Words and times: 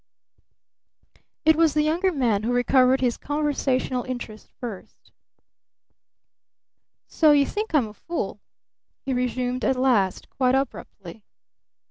It 1.45 1.55
was 1.55 1.75
the 1.75 1.83
Younger 1.83 2.11
Man 2.11 2.41
who 2.41 2.51
recovered 2.53 3.01
his 3.01 3.17
conversational 3.17 4.03
interest 4.05 4.49
first. 4.59 5.11
"So 7.07 7.33
you 7.33 7.45
think 7.45 7.75
I'm 7.75 7.87
a 7.87 7.93
fool?" 7.93 8.39
he 9.05 9.13
resumed 9.13 9.63
at 9.63 9.75
last 9.75 10.27
quite 10.31 10.55
abruptly. 10.55 11.23